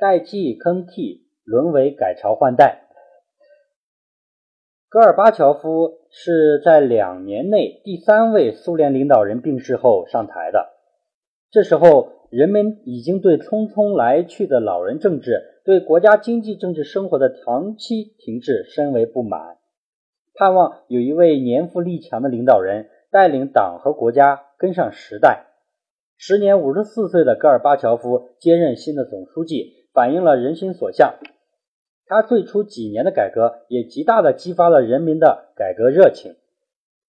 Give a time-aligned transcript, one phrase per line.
[0.00, 2.88] 代际更替，沦为改朝换代。
[4.88, 10.70] 戈尔巴乔夫是在两年内第三位苏联领导人病逝后上台的。
[11.50, 19.58] 这时候，人们已经对匆匆来去的老人政治、对国家经济政治生活的长期停滞深为不满，
[20.34, 25.46] 盼望有一位年富力强的领导人带领党和国家跟上时代。
[26.16, 31.18] 时年五十四岁的戈尔巴乔夫接任新的总书记，反映了人心所向。
[32.06, 36.34] 他最初几年的改革也极大的激发了人民的改革热情。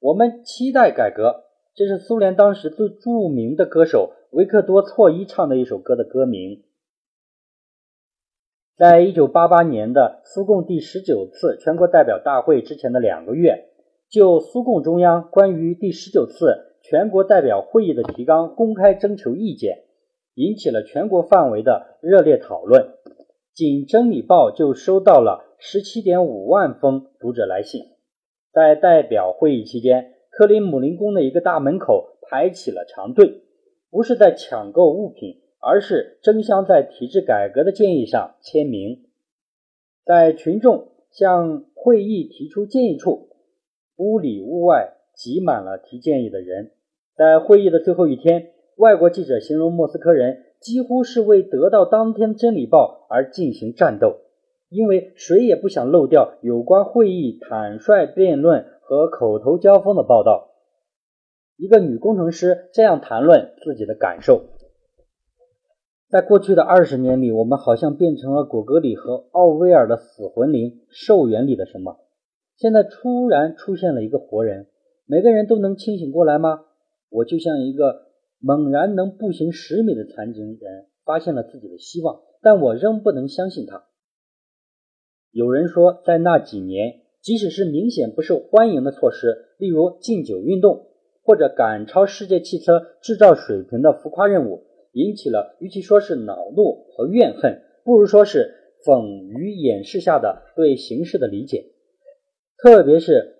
[0.00, 1.44] 我们期待改革，
[1.74, 6.64] 这是苏联当时最著名的歌手维克多·错伊唱的一首歌的歌名。
[8.76, 13.70] 在一九八八年的苏共第十九次全国代表大会之前的两个月，
[14.08, 19.84] 就苏共中央关于第十九次全国代表会议的提纲公开征求意见，
[20.38, 22.94] 引起了全国范围的热烈讨论。
[23.52, 27.82] 仅《真理报》就收到了十七点五万封读者来信。
[28.52, 33.42] 在代表会议期间，克里姆林宫的一个大门口排起了长队，
[33.90, 39.06] 不是在抢购物品，而是争相在体制改革的建议上签名。
[40.04, 43.30] 在群众向会议提出建议处，
[43.96, 46.70] 屋里屋外挤满了提建议的人。
[47.16, 50.44] 在会议的最后一天，外国记者形容莫斯科人。
[50.60, 54.16] 几乎是为得到当天《真理报》而进行战斗，
[54.68, 60.48] 因为谁也不想漏掉有关会议坦率辩论和口头交锋的报道。
[61.56, 64.46] 一个女工程师这样谈论自己的感受：
[66.08, 72.00] 在过去的二十年里，我们好像变成了果戈里和奥威尔的死魂灵《兽园》里的什么？
[72.56, 74.66] 现在突然出现了一个活人，
[75.06, 76.64] 每个人都能清醒过来吗？
[77.10, 78.07] 我就像一个。
[78.40, 83.84] 猛然能步行十米的残疾人发现了自己的希望，但我仍不能相信他。
[85.30, 90.86] 有人说，在那几年，即使是明显不受欢迎的措施，例如禁酒运动
[91.22, 101.72] 或者赶超世界汽车制造水平的浮夸任务，引起了与其说是恼怒和怨恨，不如说是讽于掩饰下的对形势的理解，
[102.56, 103.34] 特别是。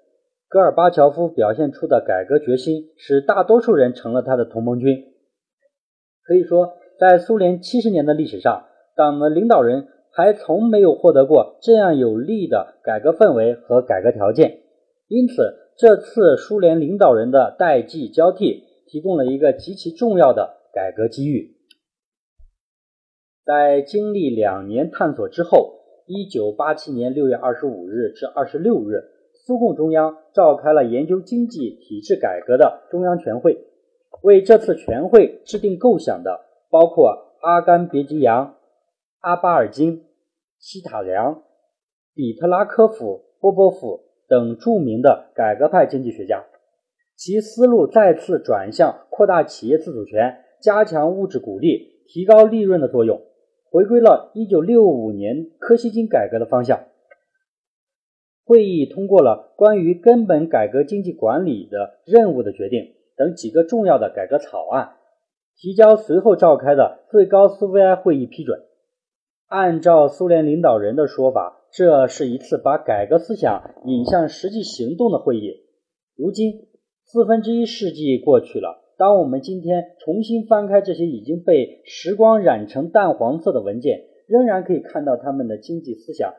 [0.50, 5.04] 戈尔巴乔夫表现出的改革决心，使大多数人成了他的同盟军。
[6.22, 8.64] 可以说，在苏联七十年的历史上，
[8.96, 14.60] 党的领导人还从没有获得过这样有利的改革氛围和改革条件。
[15.06, 21.58] 因此，这次苏联领导人的代际交替，提供了一个极其重要的改革机遇。
[23.44, 25.74] 在经历两年探索之后，
[26.06, 29.17] 一九八七年六月二十五日至二十六日。
[29.48, 33.64] 苏共中央召开了研究经济体制改革的中央全会，
[34.20, 38.56] 为这次全会制定构想的包括阿甘别吉扬、
[39.20, 40.04] 阿巴尔金、
[40.58, 41.44] 西塔良、
[42.14, 46.44] 比特拉科夫、波波夫等著名的改革派经济学家，
[47.16, 53.22] 其思路再次转向扩大企业自主权、加强物质鼓励、提高利润的作用，
[53.70, 56.87] 回归了1965年科西金改革的方向。
[58.48, 64.92] 会议通过了关于根本改革经济管理的任务的决定等几个重要的改革草案，
[65.58, 68.58] 提交随后召开的最高苏维埃会议批准。
[69.48, 75.52] 按照苏联领导人的说法，这是一次把改革思想引向实际行动的会议。
[76.16, 76.68] 如今，
[77.04, 86.32] 四分之一世纪过去了，当我们今天重新翻开这些已经被时光染成淡黄色的文件，仍然可以看到他们的经济思想。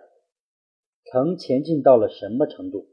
[1.06, 2.88] 曾前进到了什么程度？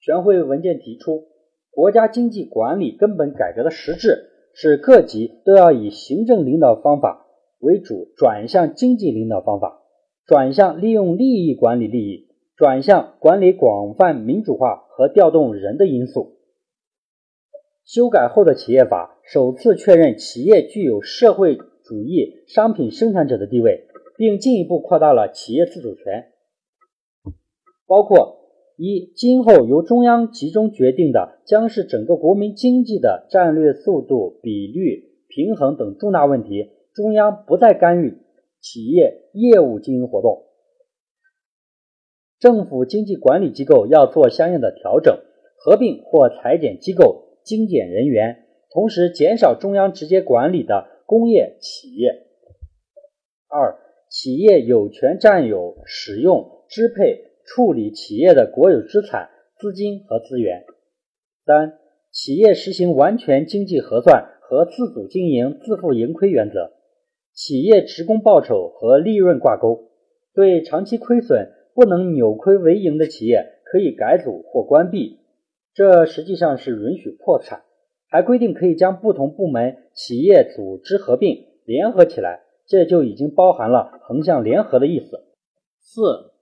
[0.00, 1.28] 全会文件提出，
[1.70, 7.26] 国家经济管理根本改革的实质是各级都要以行政领导方法
[7.58, 9.82] 为主，转向经济领导方法，
[10.26, 16.36] 转向利用利益管理利益，转向管理广泛民主化和调动人的因素。
[17.84, 26.32] 修改后的企业法首次确认企业具有社会主义商品生产者的地位，并进一步扩大了企业自主权。
[27.86, 38.18] 包括一，今后由中央集中决定的将是整个国民经济的战略速度、比率、平衡等重大问题，中央不再干预
[38.60, 40.42] 企业业务经营活动。
[42.38, 45.18] 政府经济管理机构要做相应的调整，
[45.56, 52.10] 合并或裁减机构、精简人员，同时减少中央直接管理的工业企业。
[53.48, 53.78] 二，
[54.10, 57.35] 企业有权占有、使用、支配。
[57.46, 60.64] 处理企业的国有资产、资金和资源。
[61.44, 61.78] 三、
[62.10, 66.72] 企业实行完全经济核算和自主经营、自负盈亏原则。
[67.32, 69.90] 企业职工报酬和利润挂钩，
[70.34, 75.20] 对长期亏损不能扭亏为盈的企业可以改组或关闭。
[75.74, 77.62] 这实际上是允许破产，
[78.08, 85.24] 还规定可以将不同部门、企业组织合并联合起来，这就已经包含了横向联合的意思。
[85.78, 86.32] 四、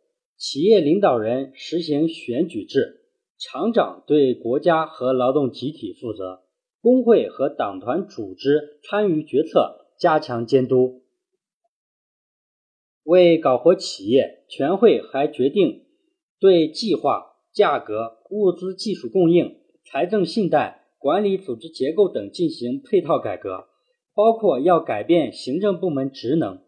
[0.47, 3.01] 企业领导人实行选举制，
[3.39, 6.43] 厂长对国家和劳动集体负责，
[6.83, 11.01] 工会和党团组织参与决策，加强监督。
[13.05, 15.87] 为搞活企业，全会还决定
[16.39, 17.31] 对计划。
[17.55, 23.69] 价格、物资、技术供应、财政信贷、管理组织结构等进行配套改革，
[24.13, 26.59] 包括要改变行政部门职能。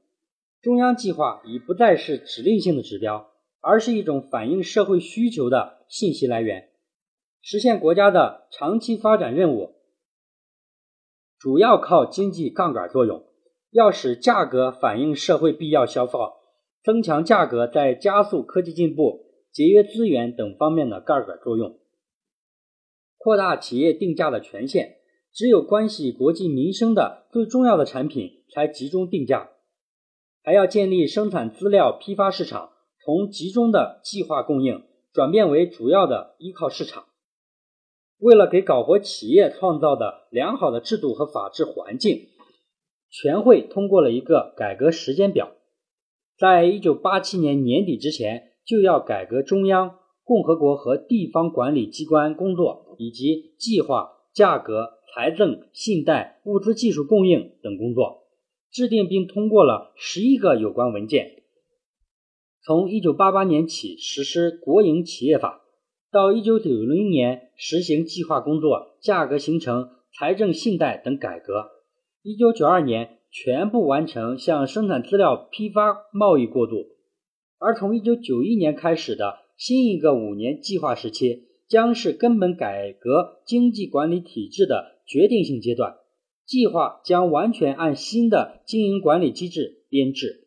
[0.63, 3.33] 中央计划已不再是指令性的指标，
[3.67, 6.71] 而是一种反映社会需求的信息来源。
[7.43, 9.75] 实现国家的长期发展任务，
[11.37, 13.25] 主要靠经济杠杆作用。
[13.73, 16.37] 要使价格反映社会必要消耗，
[16.85, 19.27] 增强价格在加速科技进步。
[19.51, 21.81] 节约资源等方面的杠杆作用，
[23.17, 24.99] 扩大企业定价的权限，
[25.33, 29.51] 只有关系国计民生的最重要的产品才集中定价。
[30.43, 32.71] 还要建立生产资料批发市场，
[33.07, 34.83] 从集中的计划供应
[35.13, 37.05] 转变为主要的依靠市场。
[38.19, 42.27] 为了给搞活企业创造的良好的制度和法治环境，
[43.09, 45.53] 全会通过了一个改革时间表，
[46.37, 48.53] 在一九八七年年底之前。
[48.67, 58.25] 就要改革中央、共和国和地方管理机关工作，以及计划、价格、财政、信贷、物资、技术供应等工作，
[58.73, 61.45] 制定并通过了十一个有关文件。
[62.67, 65.63] 从一九八八年起实施国营企业法，
[66.11, 71.71] 到一九九零年实行计划工作、价格形成、财政信贷等改革。
[72.25, 76.89] 一九九二年全部完成向生产资料批发贸易过渡。
[77.61, 85.99] 而从一九九一年开始的新一个五年计划时期，将是根本改革经济管理体制的决定性阶段。
[86.45, 90.46] 计划将完全按新的经营管理机制编制。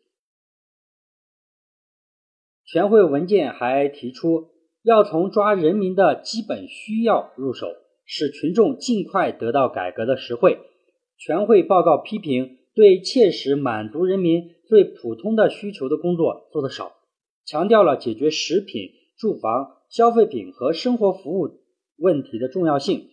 [2.72, 4.50] 全会文件还提出，
[4.84, 7.66] 要从抓人民的基本需要入手，
[8.04, 10.60] 使群众尽快得到改革的实惠。
[11.18, 16.92] 全会报告批评，对切实满足人民最普通的需求的工作做得少。
[17.44, 21.48] 强调了解决食品、住房、消费品和生活服务
[21.98, 23.08] 问题的重要性，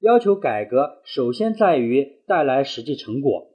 [0.00, 3.50] 要求改革首先在于带来实际成果。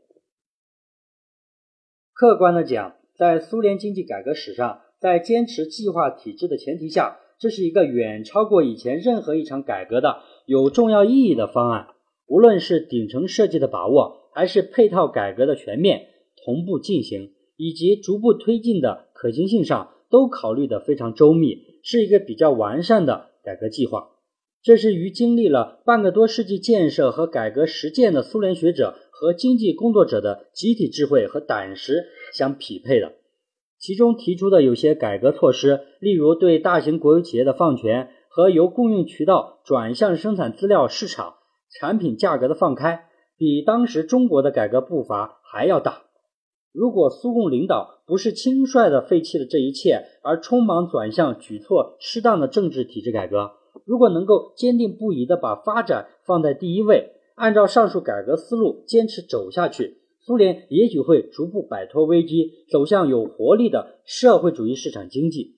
[2.14, 11.88] 客观的讲，在苏联经济改革史上，在坚持计划体制的前提下，这是一个远超过以前任何一场改革的有重要意义的方案。
[12.28, 16.08] 无论是顶层设计的把握，还是配套改革的全面
[16.44, 19.94] 同步进行，以及逐步推进的可行性上。
[20.10, 24.12] 都考虑得非常周密，是一个比较完善的改革计划。
[24.64, 33.16] 这是与经历了半个多世纪建设和改革实践的苏联学者和经济工作者的集体智慧和胆识相匹配的。
[33.80, 41.36] 其中提出的有些改革措施，例如对大型国有企业的放权和由供应渠道转向生产资料市场、
[41.70, 43.06] 产品价格的放开，
[43.38, 46.04] 比当时中国的改革步伐还要大。
[46.74, 53.54] 如果苏共领导不是轻率地废弃了这一切，而匆忙转向举措适当的政治体制改革，
[53.86, 65.56] 如果能够坚定不移地把发展放在第一位，按照上述改革思路坚持走下去，苏联也许会逐步摆脱危机，走向有活力的社会主义市场经济。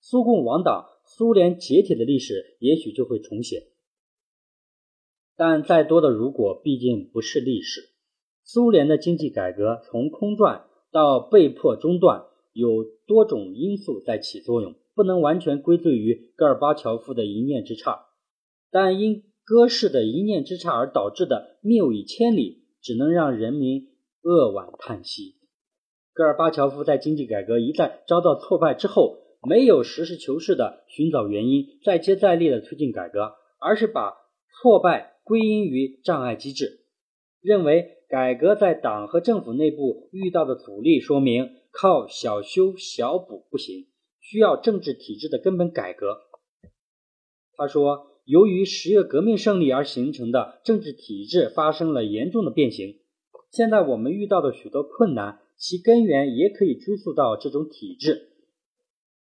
[0.00, 3.68] 苏共亡党、苏联解体的历史也许就会重写。
[5.36, 7.82] 但再多的如果，毕竟不是历史。
[8.42, 18.06] 苏联的经济改革从空转到被迫中断，有多种因素在起作用，不能完全归罪于戈尔巴乔夫的一念之差。
[18.72, 23.86] 但因戈氏的一念之差而导致的谬以千里，只能让人民
[24.22, 25.36] 扼腕叹息。
[26.12, 34.14] 戈尔巴乔夫在经济改革一再遭到挫败之后，没有实事求是地寻找原因，再接再厉地推进改革，而是把
[34.60, 36.84] 挫败归因于障碍机制，
[37.40, 37.96] 认为。
[38.10, 43.86] 改革在党和政府内部遇到的阻力，说明靠小修小补不行，
[44.18, 46.18] 需要政治体制的根本改革。
[47.56, 52.98] 他说，由于十月革命胜利而形成的政治体制发生了严重的变形，
[53.50, 58.28] 现在我们遇到的许多困难，其根源也可以追溯到这种体制。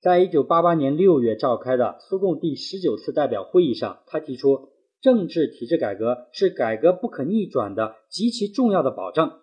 [0.00, 4.69] 在一九八八年六月召开的苏共第十九次代表会议上，他提出。
[5.00, 9.40] 政治体制改革是改革不可逆转的极其重要的保障。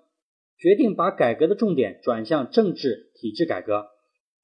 [0.58, 3.88] 决定把改革的重点转向政治体制改革。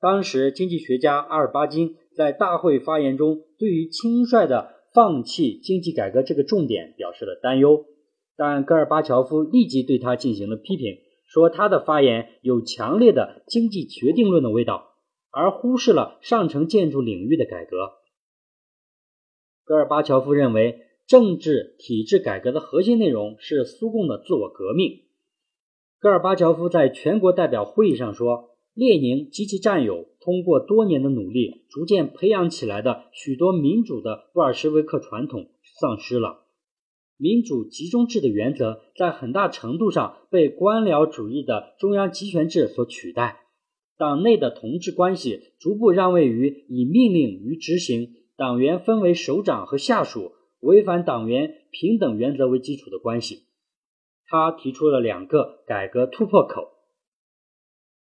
[0.02, 7.86] 当时，经济学家阿尔巴金在大会发言中，对于轻率的放弃经济改革这个重点表示了担忧。
[8.38, 14.96] 但戈尔巴乔夫立即对他进行了批评，说他的发言有强烈的经济决定论的味道，
[15.32, 17.94] 而忽视了上层建筑领域的改革。
[19.64, 25.04] 戈尔巴乔夫认为，政治体制改革的核心内容是苏共的自我革命。
[26.00, 28.52] 戈尔巴乔夫在全国代表会议上说。
[28.76, 35.48] 列宁及其战友通过多年的努力，逐渐培养起来的许多民主的布尔什维克传统
[35.80, 36.45] 丧失了。
[37.18, 43.42] 民主集中制的原则在很大程度上被官僚主义的中央集权制所取代。
[43.98, 53.46] 党内的同志关系逐步让位于以命令与执行、党员分为首长和下属、违反党员平等原则为基础的关系。
[54.26, 56.75] 他提出了两个改革突破口。